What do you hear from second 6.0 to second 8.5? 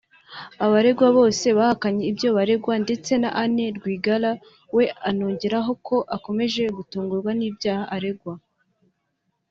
akomeje gutungurwa n’ibyaha aregwa